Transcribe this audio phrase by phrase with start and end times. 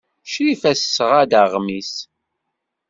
[0.31, 1.93] Crifa tesɣa-d aɣmis.